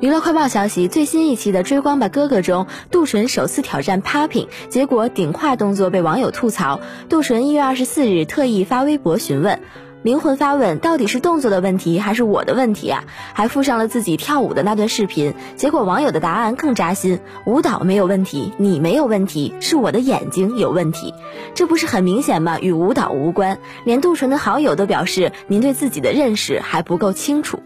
[0.00, 6.80] 娱乐快报消息：最新一期的《追光吧哥哥》中，杜淳首次挑战 popping，结果顶胯动作被网友吐槽。
[7.08, 9.60] 杜淳一月二十四日特意发微博询问，
[10.02, 13.04] 灵魂发问到底是动作的问题还是我的问题啊？
[13.32, 15.34] 还附上了自己跳舞的那段视频。
[15.56, 21.14] 结果网友的答案更扎心：舞蹈没有问题，你没有问题，是我的眼睛有问题。
[21.54, 22.58] 这不是很明显吗？
[22.60, 23.58] 与舞蹈无关。
[23.84, 27.60] 连杜淳的好友都表示，您对自己的认识还不够清楚。